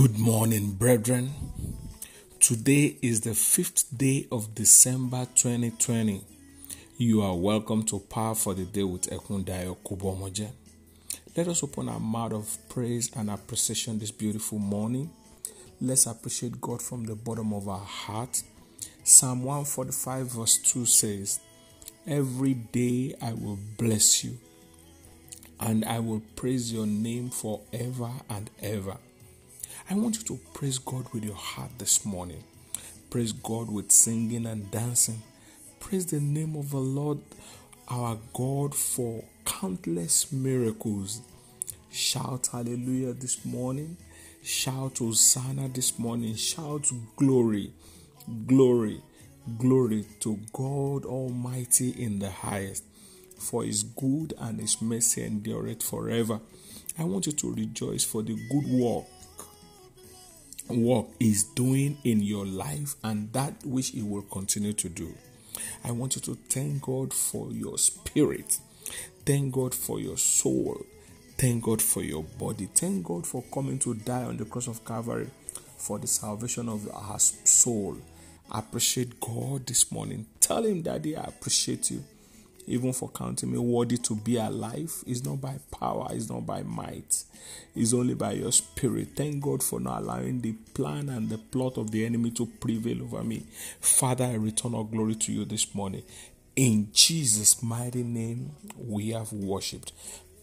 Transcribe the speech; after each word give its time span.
Good 0.00 0.16
morning, 0.16 0.74
brethren. 0.74 1.32
Today 2.38 2.96
is 3.02 3.22
the 3.22 3.34
fifth 3.34 3.98
day 3.98 4.28
of 4.30 4.54
December 4.54 5.26
2020. 5.34 6.22
You 6.98 7.22
are 7.22 7.34
welcome 7.34 7.82
to 7.86 7.98
Power 7.98 8.36
for 8.36 8.54
the 8.54 8.64
Day 8.64 8.84
with 8.84 9.10
Ekundayo 9.10 9.76
Kubomoje. 9.78 10.50
Let 11.36 11.48
us 11.48 11.64
open 11.64 11.88
our 11.88 11.98
mouth 11.98 12.32
of 12.32 12.58
praise 12.68 13.10
and 13.16 13.28
appreciation 13.28 13.98
this 13.98 14.12
beautiful 14.12 14.60
morning. 14.60 15.10
Let's 15.80 16.06
appreciate 16.06 16.60
God 16.60 16.80
from 16.80 17.04
the 17.04 17.16
bottom 17.16 17.52
of 17.52 17.68
our 17.68 17.84
heart. 17.84 18.40
Psalm 19.02 19.42
145, 19.42 20.26
verse 20.28 20.58
2 20.58 20.86
says, 20.86 21.40
Every 22.06 22.54
day 22.54 23.16
I 23.20 23.32
will 23.32 23.58
bless 23.76 24.22
you, 24.22 24.38
and 25.58 25.84
I 25.84 25.98
will 25.98 26.22
praise 26.36 26.72
your 26.72 26.86
name 26.86 27.30
forever 27.30 28.12
and 28.30 28.48
ever. 28.62 28.98
I 29.90 29.94
want 29.94 30.18
you 30.18 30.22
to 30.24 30.40
praise 30.52 30.78
God 30.78 31.06
with 31.14 31.24
your 31.24 31.34
heart 31.34 31.70
this 31.78 32.04
morning. 32.04 32.44
Praise 33.08 33.32
God 33.32 33.70
with 33.70 33.90
singing 33.90 34.44
and 34.44 34.70
dancing. 34.70 35.22
Praise 35.80 36.04
the 36.04 36.20
name 36.20 36.56
of 36.56 36.70
the 36.72 36.76
Lord 36.76 37.20
our 37.88 38.18
God 38.34 38.74
for 38.74 39.24
countless 39.46 40.30
miracles. 40.30 41.22
Shout 41.90 42.48
hallelujah 42.52 43.14
this 43.14 43.46
morning. 43.46 43.96
Shout 44.42 44.98
Hosanna 44.98 45.68
this 45.68 45.98
morning. 45.98 46.34
Shout 46.34 46.90
glory, 47.16 47.72
glory, 48.46 49.00
Glory 49.56 50.04
to 50.20 50.38
God 50.52 51.06
Almighty 51.06 51.90
in 51.90 52.18
the 52.18 52.30
highest, 52.30 52.84
for 53.38 53.64
His 53.64 53.82
good 53.82 54.34
and 54.38 54.60
His 54.60 54.82
mercy 54.82 55.24
endureth 55.24 55.82
forever. 55.82 56.40
I 56.98 57.04
want 57.04 57.24
you 57.26 57.32
to 57.32 57.54
rejoice 57.54 58.04
for 58.04 58.22
the 58.22 58.36
good 58.50 58.66
work 58.68 59.06
work 60.70 61.06
is 61.20 61.44
doing 61.44 61.98
in 62.04 62.20
your 62.22 62.46
life 62.46 62.94
and 63.02 63.32
that 63.32 63.54
which 63.64 63.90
He 63.90 64.02
will 64.02 64.22
continue 64.22 64.72
to 64.74 64.88
do. 64.88 65.14
I 65.84 65.90
want 65.92 66.16
you 66.16 66.22
to 66.22 66.34
thank 66.48 66.82
God 66.82 67.12
for 67.12 67.50
your 67.50 67.78
spirit. 67.78 68.58
Thank 69.24 69.54
God 69.54 69.74
for 69.74 70.00
your 70.00 70.16
soul. 70.16 70.84
Thank 71.36 71.64
God 71.64 71.80
for 71.82 72.02
your 72.02 72.22
body. 72.22 72.68
Thank 72.74 73.04
God 73.04 73.26
for 73.26 73.42
coming 73.52 73.78
to 73.80 73.94
die 73.94 74.24
on 74.24 74.36
the 74.36 74.44
cross 74.44 74.66
of 74.66 74.84
Calvary 74.84 75.30
for 75.76 75.98
the 75.98 76.06
salvation 76.06 76.68
of 76.68 76.88
our 76.92 77.18
soul. 77.18 77.96
Appreciate 78.50 79.20
God 79.20 79.66
this 79.66 79.92
morning. 79.92 80.26
Tell 80.40 80.64
Him, 80.64 80.82
Daddy, 80.82 81.16
I 81.16 81.24
appreciate 81.24 81.90
you. 81.90 82.02
Even 82.68 82.92
for 82.92 83.08
counting 83.08 83.52
me 83.52 83.58
worthy 83.58 83.96
to 83.96 84.14
be 84.14 84.36
alive. 84.36 84.92
It's 85.06 85.24
not 85.24 85.40
by 85.40 85.58
power, 85.70 86.08
it's 86.10 86.28
not 86.28 86.44
by 86.46 86.62
might, 86.62 87.24
it's 87.74 87.94
only 87.94 88.14
by 88.14 88.32
your 88.32 88.52
spirit. 88.52 89.08
Thank 89.16 89.42
God 89.42 89.62
for 89.62 89.80
not 89.80 90.02
allowing 90.02 90.42
the 90.42 90.52
plan 90.74 91.08
and 91.08 91.30
the 91.30 91.38
plot 91.38 91.78
of 91.78 91.90
the 91.90 92.04
enemy 92.04 92.30
to 92.32 92.46
prevail 92.46 93.02
over 93.02 93.24
me. 93.24 93.46
Father, 93.80 94.24
I 94.26 94.34
return 94.34 94.74
all 94.74 94.84
glory 94.84 95.14
to 95.14 95.32
you 95.32 95.44
this 95.44 95.74
morning. 95.74 96.02
In 96.56 96.88
Jesus' 96.92 97.62
mighty 97.62 98.02
name, 98.02 98.50
we 98.76 99.10
have 99.10 99.32
worshipped. 99.32 99.92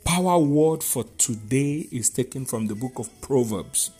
Power 0.03 0.39
word 0.39 0.83
for 0.83 1.03
today 1.17 1.87
is 1.91 2.09
taken 2.09 2.45
from 2.45 2.67
the 2.67 2.75
book 2.75 2.99
of 2.99 3.09
Proverbs. 3.21 3.91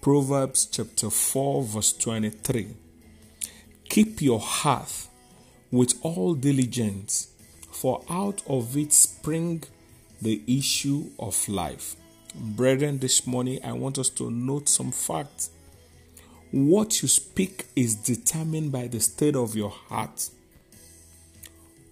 Proverbs 0.00 0.66
chapter 0.66 1.10
4, 1.10 1.62
verse 1.62 1.92
23. 1.92 2.74
Keep 3.88 4.20
your 4.20 4.40
heart 4.40 5.06
with 5.72 5.98
all 6.02 6.34
diligence, 6.34 7.28
for 7.72 8.04
out 8.08 8.42
of 8.46 8.76
it 8.76 8.92
spring 8.92 9.64
the 10.20 10.42
issue 10.46 11.06
of 11.18 11.48
life. 11.48 11.96
Brethren, 12.34 12.98
this 12.98 13.26
morning 13.26 13.58
I 13.64 13.72
want 13.72 13.98
us 13.98 14.10
to 14.10 14.30
note 14.30 14.68
some 14.68 14.92
facts. 14.92 15.50
What 16.50 17.02
you 17.02 17.08
speak 17.08 17.66
is 17.74 17.94
determined 17.94 18.70
by 18.70 18.86
the 18.86 19.00
state 19.00 19.34
of 19.34 19.56
your 19.56 19.70
heart. 19.70 20.28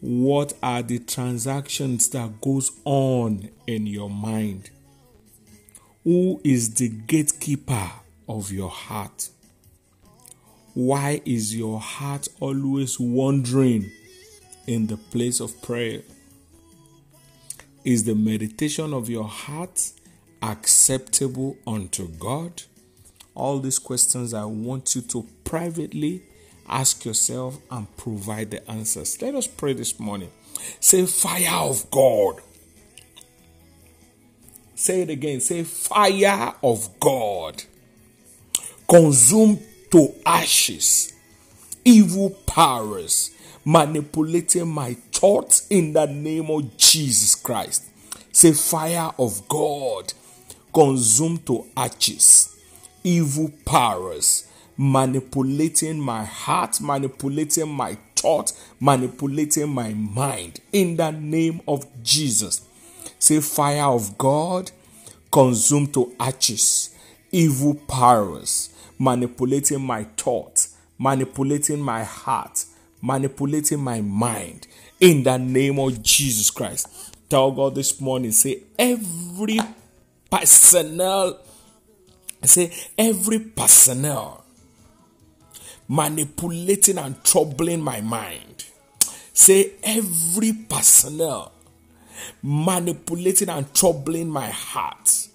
What 0.01 0.53
are 0.63 0.83
the 0.83 0.99
transactions 0.99 2.11
that 2.11 2.41
goes 2.41 2.71
on 2.85 3.49
in 3.67 3.87
your 3.87 4.11
mind? 4.11 4.71
Who 6.05 6.41
is 6.45 6.75
the 6.75 6.89
gatekeeper 6.89 7.91
of 8.29 8.53
your 8.53 8.71
heart? 8.71 9.31
Why 10.75 11.21
is 11.25 11.55
your 11.57 11.81
heart 11.81 12.29
always 12.39 13.01
wandering 13.01 13.91
in 14.67 14.87
the 14.87 14.97
place 14.97 15.41
of 15.41 15.61
prayer? 15.63 16.03
Is 17.85 18.05
the 18.05 18.15
meditation 18.15 18.95
of 18.95 19.09
your 19.09 19.25
heart 19.25 19.91
acceptable 20.43 21.57
unto 21.67 22.09
God? 22.09 22.63
All 23.35 23.59
these 23.59 23.79
questions 23.79 24.33
I 24.33 24.45
want 24.45 24.95
you 24.95 25.01
to 25.03 25.27
privately 25.45 26.23
ask 26.69 27.05
yourself 27.05 27.59
and 27.71 27.95
provide 27.97 28.53
the 28.53 28.71
answers. 28.71 29.21
Let 29.21 29.35
us 29.35 29.49
pray 29.49 29.73
this 29.73 29.99
morning. 29.99 30.31
Say, 30.79 31.05
Fire 31.07 31.69
of 31.69 31.91
God. 31.91 32.37
Say 34.77 35.03
it 35.03 35.11
again. 35.11 35.41
Say, 35.41 35.65
Fire 35.65 36.55
of 36.63 37.01
God. 37.01 37.65
Consume 38.89 39.61
to 39.91 40.15
ashes. 40.25 41.13
Evil 41.85 42.31
powers 42.47 43.31
manipulating 43.65 44.69
my 44.69 44.95
thoughts 45.13 45.67
in 45.69 45.93
the 45.93 46.07
name 46.07 46.51
of 46.51 46.77
Jesus 46.77 47.35
Christ. 47.35 47.85
Say, 48.33 48.53
fire 48.53 49.11
of 49.19 49.49
God, 49.49 50.13
consume 50.73 51.39
to 51.39 51.67
ashes. 51.77 52.57
Evil 53.03 53.51
powers 53.65 54.47
manipulating 54.77 56.01
my 56.01 56.25
heart, 56.25 56.81
manipulating 56.81 57.69
my 57.69 57.99
thought, 58.17 58.53
manipulating 58.79 59.69
my 59.69 59.93
mind 59.93 60.61
in 60.73 60.97
the 60.97 61.11
name 61.11 61.61
of 61.67 61.87
Jesus. 62.03 62.63
Say, 63.19 63.41
fire 63.41 63.85
of 63.85 64.17
God, 64.17 64.71
consume 65.31 65.87
to 65.89 66.15
ashes. 66.19 66.95
Evil 67.33 67.75
powers 67.75 68.71
manipulating 68.99 69.81
my 69.81 70.05
thoughts, 70.17 70.77
manipulating 70.99 71.81
my 71.81 72.05
heart, 72.05 72.65
manipulating 73.01 73.81
my 73.81 74.01
mind 74.01 74.67
in 74.99 75.23
the 75.23 75.39
name 75.39 75.79
of 75.79 76.03
Jesus 76.03 76.51
Christ. 76.51 76.89
Tell 77.29 77.53
God 77.53 77.75
this 77.77 78.01
morning, 78.01 78.33
say, 78.33 78.65
every 78.79 79.59
personnel, 80.31 81.41
say, 82.43 82.73
every 82.99 83.39
personnel 83.39 84.45
manipulating 85.89 86.99
and 86.99 87.23
troubling 87.25 87.81
my 87.81 88.01
mind. 88.01 88.65
Say, 89.33 89.73
every 89.83 90.53
personnel 90.53 91.53
manipulating 92.43 93.49
and 93.49 93.73
troubling 93.75 94.29
my 94.29 94.49
heart, 94.49 95.29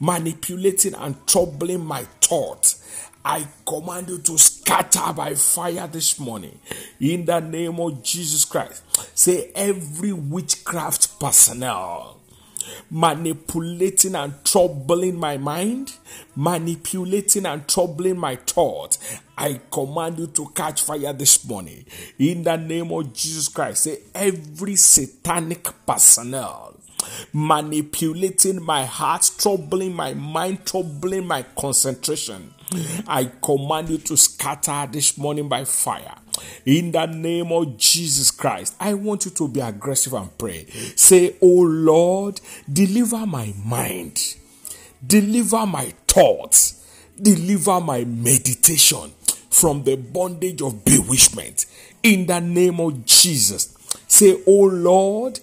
manipulating 0.00 0.94
and 0.94 1.26
troubling 1.26 1.84
my 1.84 2.02
thoughts 2.20 2.82
I 3.24 3.46
command 3.64 4.08
you 4.08 4.18
to 4.18 4.36
scatter 4.38 5.12
by 5.12 5.34
fire 5.36 5.86
this 5.86 6.18
morning 6.18 6.58
in 6.98 7.24
the 7.24 7.38
name 7.38 7.78
of 7.78 8.02
Jesus 8.02 8.44
Christ. 8.44 8.82
Say 9.16 9.52
every 9.54 10.12
witchcraft 10.12 11.20
personnel 11.20 12.18
manipulating 12.90 14.14
and 14.14 14.34
troubling 14.44 15.16
my 15.16 15.36
mind, 15.36 15.94
manipulating 16.34 17.46
and 17.46 17.66
troubling 17.68 18.18
my 18.18 18.36
thoughts. 18.36 18.98
I 19.38 19.60
command 19.70 20.18
you 20.18 20.26
to 20.28 20.48
catch 20.54 20.82
fire 20.82 21.12
this 21.12 21.44
morning 21.44 21.84
in 22.18 22.42
the 22.42 22.56
name 22.56 22.90
of 22.90 23.12
Jesus 23.14 23.48
Christ. 23.48 23.84
Say 23.84 23.98
every 24.14 24.76
satanic 24.76 25.68
personnel 25.86 26.76
manipulating 27.32 28.62
my 28.62 28.84
heart, 28.84 29.30
troubling 29.38 29.94
my 29.94 30.14
mind, 30.14 30.64
troubling 30.66 31.26
my 31.26 31.42
concentration. 31.56 32.54
I 33.06 33.30
command 33.42 33.90
you 33.90 33.98
to 33.98 34.16
scatter 34.16 34.88
this 34.90 35.18
morning 35.18 35.48
by 35.48 35.64
fire. 35.64 36.14
In 36.64 36.92
the 36.92 37.06
name 37.06 37.52
of 37.52 37.76
Jesus 37.76 38.30
Christ, 38.30 38.74
I 38.80 38.94
want 38.94 39.24
you 39.26 39.30
to 39.32 39.48
be 39.48 39.60
aggressive 39.60 40.14
and 40.14 40.36
pray. 40.38 40.66
Say, 40.96 41.36
Oh 41.42 41.62
Lord, 41.62 42.40
deliver 42.70 43.26
my 43.26 43.52
mind, 43.64 44.36
deliver 45.06 45.66
my 45.66 45.92
thoughts, 46.06 46.86
deliver 47.20 47.80
my 47.80 48.04
meditation 48.04 49.12
from 49.50 49.84
the 49.84 49.96
bondage 49.96 50.62
of 50.62 50.84
bewitchment. 50.84 51.66
In 52.02 52.26
the 52.26 52.40
name 52.40 52.80
of 52.80 53.04
Jesus, 53.04 53.76
say, 54.08 54.42
Oh 54.46 54.64
Lord, 54.64 55.40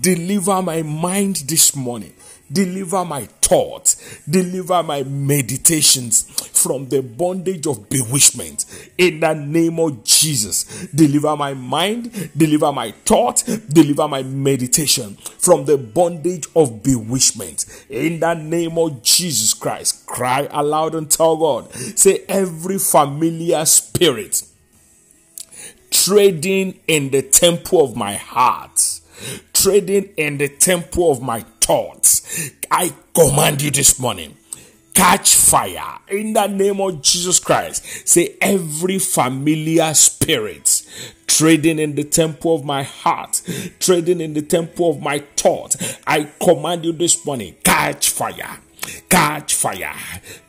Deliver 0.00 0.62
my 0.62 0.82
mind 0.82 1.36
this 1.46 1.74
morning. 1.74 2.12
deliver 2.50 3.04
my 3.04 3.24
thoughts, 3.42 4.20
deliver 4.28 4.82
my 4.82 5.02
meditations 5.02 6.22
from 6.52 6.88
the 6.88 7.02
bondage 7.02 7.66
of 7.66 7.88
bewitchment. 7.88 8.64
In 8.96 9.20
the 9.20 9.34
name 9.34 9.78
of 9.78 10.04
Jesus, 10.04 10.86
deliver 10.94 11.36
my 11.36 11.54
mind, 11.54 12.30
deliver 12.36 12.72
my 12.72 12.92
thought, 13.04 13.44
deliver 13.68 14.08
my 14.08 14.22
meditation 14.22 15.16
from 15.38 15.64
the 15.64 15.76
bondage 15.76 16.46
of 16.56 16.82
bewitchment. 16.82 17.66
In 17.88 18.20
the 18.20 18.34
name 18.34 18.78
of 18.78 19.02
Jesus 19.02 19.54
Christ, 19.54 20.06
cry 20.06 20.48
aloud 20.50 20.94
and 20.94 21.10
tell 21.10 21.36
God, 21.36 21.72
say, 21.72 22.24
every 22.28 22.78
familiar 22.78 23.64
spirit 23.66 24.42
trading 25.90 26.78
in 26.86 27.10
the 27.10 27.22
temple 27.22 27.82
of 27.82 27.96
my 27.96 28.14
heart, 28.14 29.00
trading 29.52 30.10
in 30.16 30.38
the 30.38 30.48
temple 30.48 31.10
of 31.10 31.22
my 31.22 31.40
thoughts. 31.60 32.50
I 32.70 32.92
command 33.14 33.62
you 33.62 33.70
this 33.70 33.98
morning 33.98 34.36
catch 34.98 35.36
fire 35.36 36.00
in 36.08 36.32
the 36.32 36.46
name 36.48 36.80
of 36.80 37.00
Jesus 37.02 37.38
Christ. 37.38 38.08
Say, 38.08 38.36
every 38.40 38.98
familiar 38.98 39.94
spirit 39.94 40.82
trading 41.28 41.78
in 41.78 41.94
the 41.94 42.02
temple 42.02 42.56
of 42.56 42.64
my 42.64 42.82
heart, 42.82 43.40
trading 43.78 44.20
in 44.20 44.34
the 44.34 44.42
temple 44.42 44.90
of 44.90 45.00
my 45.00 45.20
thought, 45.36 45.76
I 46.04 46.24
command 46.42 46.84
you 46.84 46.92
this 46.92 47.24
morning, 47.24 47.54
catch 47.62 48.10
fire 48.10 48.58
catch 49.08 49.54
fire, 49.54 49.94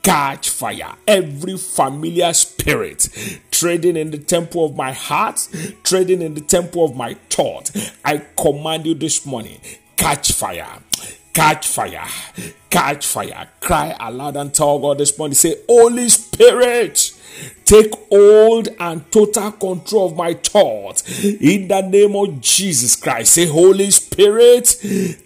catch 0.03 0.49
fire. 0.49 0.95
Every 1.07 1.57
familiar 1.57 2.33
spirit 2.33 3.09
trading 3.51 3.95
in 3.97 4.11
the 4.11 4.17
temple 4.17 4.65
of 4.65 4.75
my 4.75 4.91
heart, 4.91 5.47
trading 5.83 6.21
in 6.21 6.33
the 6.33 6.41
temple 6.41 6.85
of 6.85 6.95
my 6.95 7.15
thought, 7.29 7.71
I 8.05 8.25
command 8.37 8.85
you 8.85 8.95
this 8.95 9.25
morning, 9.25 9.59
catch 9.95 10.31
fire. 10.31 10.79
Catch 11.33 11.67
fire, 11.67 12.07
catch 12.69 13.05
fire. 13.05 13.49
Cry 13.61 13.95
aloud 13.99 14.35
and 14.35 14.53
tell 14.53 14.79
God 14.79 14.97
this 14.97 15.17
morning. 15.17 15.35
Say, 15.35 15.55
Holy 15.67 16.09
Spirit, 16.09 17.13
Take 17.65 17.93
hold 18.09 18.69
and 18.79 19.11
total 19.11 19.51
control 19.51 20.07
of 20.07 20.17
my 20.17 20.33
thoughts 20.33 21.23
in 21.23 21.67
the 21.67 21.81
name 21.81 22.15
of 22.15 22.41
Jesus 22.41 22.95
Christ. 22.95 23.33
Say, 23.33 23.45
Holy 23.45 23.91
Spirit, 23.91 24.75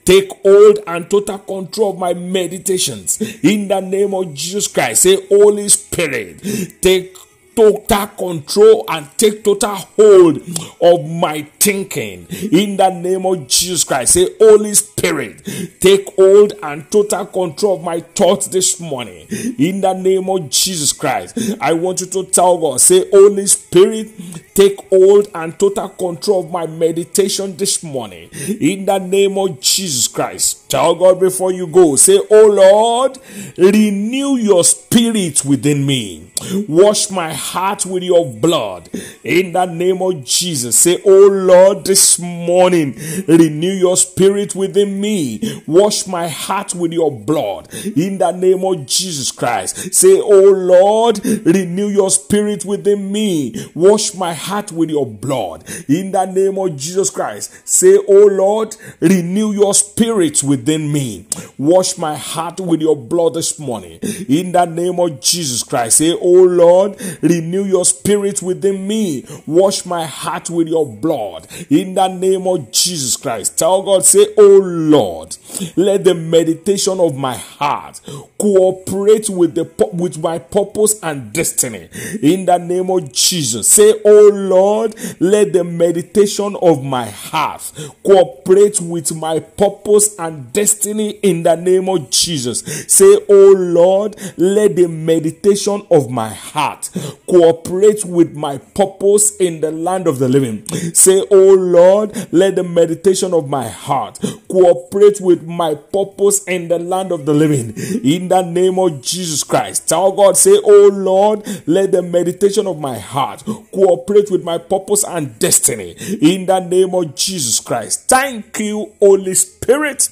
take 0.04 0.30
hold 0.42 0.80
and 0.86 1.10
total 1.10 1.40
control 1.40 1.92
of 1.92 2.00
my 2.00 2.14
meditations 2.14 3.22
in 3.44 3.70
the 3.70 3.80
name 3.80 4.14
of 4.14 4.34
Jesus 4.34 4.68
Christ. 4.68 5.04
Say, 5.04 5.26
Holy 5.28 5.70
Spirit, 5.70 6.82
take 6.82 7.16
total 7.56 8.08
control 8.08 8.86
and 8.90 9.08
take 9.18 9.44
total 9.44 9.76
hold 9.76 10.42
of 10.82 11.10
my 11.10 11.44
thinking 11.60 12.28
in 12.52 12.78
the 12.78 12.90
name 12.90 13.26
of 13.26 13.48
Jesus 13.48 13.84
Christ. 13.84 14.14
Say, 14.14 14.30
Holy 14.40 14.74
Spirit, 14.74 15.42
take 15.80 16.14
hold 16.16 16.54
and 16.62 16.90
total 16.92 17.26
control 17.26 17.78
of 17.78 17.84
my 17.84 18.00
thoughts 18.00 18.48
this 18.48 18.80
morning 18.80 19.28
in 19.58 19.82
the 19.82 19.94
name 19.94 20.30
of 20.30 20.50
Jesus 20.50 20.94
Christ. 20.94 21.38
I 21.62 21.74
want 21.74 22.02
you 22.02 22.08
to 22.08 22.26
tell 22.26 22.58
God, 22.58 22.82
say, 22.82 23.10
Holy 23.10 23.48
Spirit, 23.48 24.10
take 24.54 24.80
hold 24.90 25.30
and 25.34 25.58
total 25.58 25.90
control 25.90 26.44
of 26.44 26.52
my 26.52 26.68
meditation 26.68 27.56
this 27.58 27.84
morning 27.84 28.30
in 28.60 28.86
the 28.86 28.98
name 29.00 29.38
of 29.38 29.60
Jesus 29.60 30.08
Christ. 30.08 30.70
Tell 30.70 30.96
God 30.96 31.20
before 31.20 31.52
you 31.52 31.68
go, 31.68 31.96
say, 31.96 32.20
Oh 32.30 32.48
Lord, 32.48 33.20
renew 33.58 34.38
your 34.38 34.64
spirit 34.64 35.46
within 35.46 35.86
me. 35.86 36.32
Wash 36.68 37.10
my 37.10 37.32
heart 37.44 37.86
with 37.86 38.04
your 38.04 38.26
blood 38.26 38.90
in 39.24 39.52
the 39.52 39.66
name 39.66 40.02
of 40.02 40.24
Jesus. 40.24 40.78
Say, 40.78 41.02
Oh 41.06 41.28
Lord, 41.28 41.86
this 41.86 42.18
morning, 42.20 42.96
renew 43.28 43.74
your 43.74 43.98
spirit 43.98 44.56
within 44.56 45.00
me. 45.02 45.62
Wash 45.68 46.08
my 46.08 46.28
heart 46.28 46.74
with 46.74 46.94
your 46.94 47.12
blood 47.12 47.74
in 47.74 48.18
the 48.18 48.32
name 48.32 48.64
of 48.64 48.86
Jesus 48.86 49.32
Christ. 49.32 49.94
Say, 49.94 50.20
Oh 50.20 50.52
Lord, 50.52 51.24
renew 51.26 51.88
your 51.88 52.10
spirit 52.10 52.66
within 52.66 53.12
me. 53.12 53.54
Wash 53.76 54.14
my 54.14 54.34
heart 54.34 54.72
with 54.72 54.90
your 54.90 55.06
blood 55.06 55.64
in 55.90 56.12
the 56.12 56.26
name 56.26 56.58
of 56.58 56.78
Jesus 56.78 57.10
Christ. 57.10 57.68
Say, 57.68 57.98
Oh 58.08 58.28
Lord, 58.28 58.76
renew 59.00 59.52
your 59.52 59.74
spirit 59.74 60.44
within 60.44 60.92
me. 60.92 61.26
Wash 61.58 61.98
my 61.98 62.16
heart 62.16 62.60
with 62.60 62.82
your 62.82 62.96
blood 62.96 63.34
this 63.34 63.60
morning 63.60 64.00
in 64.30 64.52
the 64.54 64.66
name 64.66 65.00
of 65.00 65.20
Jesus 65.20 65.64
Christ. 65.64 65.98
Say, 65.98 66.14
Oh 66.14 66.44
Lord, 66.44 66.98
renew 67.34 67.64
your 67.64 67.86
spirit 67.86 68.42
within 68.42 68.88
me. 68.88 69.26
Wash 69.46 69.86
my 69.86 70.06
heart 70.06 70.50
with 70.50 70.68
your 70.68 70.86
blood 70.86 71.48
in 71.70 71.94
the 71.96 72.08
name 72.08 72.48
of 72.48 72.72
Jesus 72.72 73.18
Christ. 73.18 73.58
Tell 73.58 73.82
God, 73.84 74.06
say, 74.06 74.28
Oh 74.38 74.60
Lord, 74.64 75.38
let 75.76 76.04
the 76.04 76.14
meditation 76.14 77.00
of 77.00 77.16
my 77.18 77.36
heart 77.36 78.02
cooperate 78.38 79.30
with 79.30 79.56
the 79.56 79.64
with 79.94 80.18
my 80.18 80.40
purpose 80.40 81.02
and 81.02 81.32
destiny 81.34 81.90
in 82.22 82.46
the 82.46 82.58
name 82.58 82.90
of 82.90 83.12
Jesus. 83.14 83.68
Say, 83.70 83.94
Oh 84.06 84.30
Lord, 84.34 84.96
let 85.20 85.54
the 85.54 85.64
meditation 85.64 86.56
of 86.62 86.84
my 86.84 87.06
heart 87.10 87.72
cooperate 88.04 88.82
with 88.82 89.16
my 89.16 89.40
purpose 89.40 90.18
and 90.20 90.52
destiny 90.54 91.12
in 91.24 91.44
the 91.44 91.56
name 91.56 91.90
of 91.90 92.10
Jesus. 92.10 92.60
Say, 92.88 93.18
Oh 93.30 93.54
Lord, 93.58 94.16
let 94.38 94.76
the 94.76 94.88
meditation 94.88 95.86
of 95.90 96.10
my 96.10 96.30
heart 96.30 96.90
cooperate 97.28 98.06
with 98.06 98.36
my 98.36 98.58
purpose 98.58 99.36
in 99.38 99.62
the 99.62 99.72
land 99.72 100.08
of 100.08 100.20
the 100.20 100.28
living. 100.28 100.68
Say, 100.94 101.26
Oh 101.32 101.54
Lord, 101.54 102.28
let 102.32 102.56
the 102.56 102.64
meditation 102.64 103.34
of 103.34 103.50
my 103.50 103.68
heart 103.70 104.20
cooperate 104.48 105.22
with 105.22 105.44
my 105.44 105.76
purpose 105.76 106.44
in 106.46 106.68
the 106.68 106.80
land 106.80 107.12
of 107.12 107.26
the 107.26 107.34
living. 107.34 107.74
In 108.04 108.28
the 108.28 108.42
name 108.42 108.80
of 108.80 109.02
Jesus 109.02 109.44
Christ. 109.44 109.88
Tell 109.88 110.12
God, 110.12 110.38
say, 110.38 110.60
Oh 110.64 110.90
Lord, 110.94 111.46
let 111.68 111.92
the 111.92 112.02
meditation 112.02 112.68
of 112.68 112.80
my 112.80 113.00
heart 113.00 113.44
cooperate 113.72 114.30
with 114.30 114.44
my 114.44 114.58
purpose 114.58 115.04
and 115.04 115.38
destiny. 115.40 115.96
In 116.22 116.46
the 116.46 116.60
name 116.60 116.94
of 116.94 117.16
Jesus 117.16 117.60
Christ. 117.60 118.08
Thank 118.08 118.60
you, 118.60 118.94
Holy 119.00 119.34
Spirit. 119.36 120.10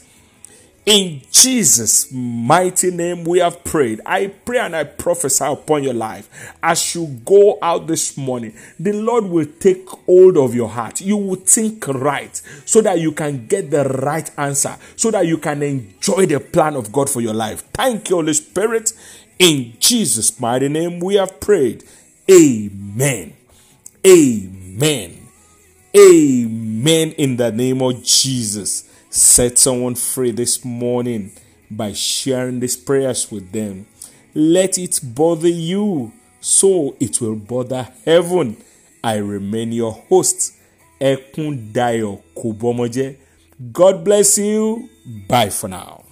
In 0.85 1.21
Jesus' 1.31 2.11
mighty 2.11 2.89
name, 2.89 3.23
we 3.23 3.37
have 3.37 3.63
prayed. 3.63 4.01
I 4.03 4.27
pray 4.27 4.57
and 4.57 4.75
I 4.75 4.83
prophesy 4.83 5.45
upon 5.45 5.83
your 5.83 5.93
life 5.93 6.27
as 6.63 6.95
you 6.95 7.05
go 7.23 7.59
out 7.61 7.85
this 7.85 8.17
morning. 8.17 8.55
The 8.79 8.93
Lord 8.93 9.25
will 9.25 9.45
take 9.59 9.87
hold 9.87 10.37
of 10.37 10.55
your 10.55 10.69
heart. 10.69 10.99
You 10.99 11.17
will 11.17 11.35
think 11.35 11.87
right 11.87 12.35
so 12.65 12.81
that 12.81 12.99
you 12.99 13.11
can 13.11 13.45
get 13.45 13.69
the 13.69 13.83
right 13.83 14.29
answer, 14.39 14.75
so 14.95 15.11
that 15.11 15.27
you 15.27 15.37
can 15.37 15.61
enjoy 15.61 16.25
the 16.25 16.39
plan 16.39 16.75
of 16.75 16.91
God 16.91 17.11
for 17.11 17.21
your 17.21 17.35
life. 17.35 17.63
Thank 17.73 18.09
you, 18.09 18.15
Holy 18.15 18.33
Spirit. 18.33 18.91
In 19.37 19.73
Jesus' 19.79 20.39
mighty 20.39 20.67
name, 20.67 20.99
we 20.99 21.15
have 21.15 21.39
prayed. 21.39 21.83
Amen. 22.29 23.33
Amen. 24.05 25.27
Amen. 25.95 27.11
In 27.11 27.37
the 27.37 27.51
name 27.51 27.83
of 27.83 28.03
Jesus 28.03 28.90
set 29.11 29.59
someone 29.59 29.93
free 29.95 30.31
this 30.31 30.63
morning 30.63 31.31
by 31.69 31.91
sharing 31.91 32.59
these 32.61 32.77
prayers 32.77 33.29
with 33.29 33.51
them. 33.51 33.85
Let 34.33 34.77
it 34.77 34.99
bother 35.03 35.49
you 35.49 36.13
so 36.39 36.95
it 36.99 37.19
will 37.19 37.35
bother 37.35 37.89
heaven. 38.05 38.57
I 39.03 39.17
remain 39.17 39.73
your 39.73 39.91
host, 39.91 40.55
Ekundayo 40.99 42.21
Kubomoje. 42.35 43.17
God 43.73 44.03
bless 44.03 44.37
you. 44.37 44.89
Bye 45.27 45.49
for 45.49 45.67
now. 45.67 46.03